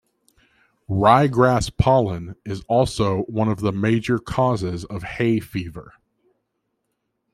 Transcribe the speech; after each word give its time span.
Ryegrass 0.89 1.69
pollen 1.77 2.35
is 2.43 2.63
also 2.67 3.19
one 3.25 3.47
of 3.49 3.59
the 3.59 3.71
major 3.71 4.17
causes 4.17 4.83
of 4.85 5.03
hay 5.03 5.39
fever. 5.39 5.93